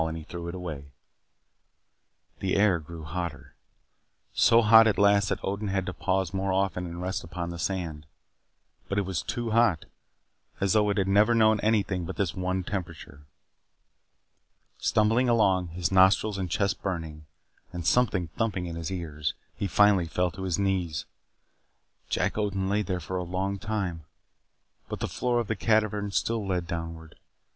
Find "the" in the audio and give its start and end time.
2.39-2.55, 7.51-7.59, 24.99-25.07, 25.45-25.55